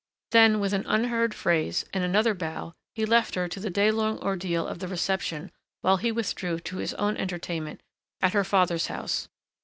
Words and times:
Then 0.31 0.59
with 0.59 0.73
an 0.73 0.83
unheard 0.87 1.35
phrase, 1.35 1.85
and 1.93 2.03
another 2.03 2.33
bow, 2.33 2.73
he 2.95 3.05
left 3.05 3.35
her 3.35 3.47
to 3.47 3.59
the 3.59 3.69
day 3.69 3.91
long 3.91 4.17
ordeal 4.17 4.65
of 4.65 4.79
the 4.79 4.87
reception 4.87 5.51
while 5.81 5.97
he 5.97 6.11
withdrew 6.11 6.59
to 6.61 6.77
his 6.77 6.95
own 6.95 7.15
entertainment 7.17 7.81
at 8.19 8.33
her 8.33 8.43
father's 8.43 8.87
house. 8.87 9.29